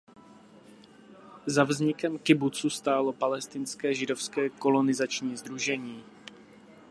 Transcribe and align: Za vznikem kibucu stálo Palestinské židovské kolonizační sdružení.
Za 1.45 1.63
vznikem 1.65 2.19
kibucu 2.19 2.69
stálo 2.69 3.13
Palestinské 3.13 3.93
židovské 3.93 4.49
kolonizační 4.49 5.37
sdružení. 5.37 6.03